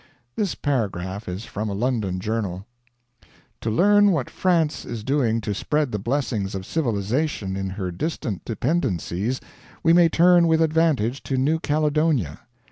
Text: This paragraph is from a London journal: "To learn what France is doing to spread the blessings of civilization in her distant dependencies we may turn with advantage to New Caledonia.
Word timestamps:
This 0.35 0.55
paragraph 0.55 1.29
is 1.29 1.45
from 1.45 1.69
a 1.69 1.75
London 1.75 2.19
journal: 2.19 2.65
"To 3.59 3.69
learn 3.69 4.09
what 4.09 4.31
France 4.31 4.83
is 4.83 5.03
doing 5.03 5.41
to 5.41 5.53
spread 5.53 5.91
the 5.91 5.99
blessings 5.99 6.55
of 6.55 6.65
civilization 6.65 7.55
in 7.55 7.69
her 7.69 7.91
distant 7.91 8.43
dependencies 8.43 9.39
we 9.83 9.93
may 9.93 10.09
turn 10.09 10.47
with 10.47 10.59
advantage 10.59 11.21
to 11.21 11.37
New 11.37 11.59
Caledonia. 11.59 12.39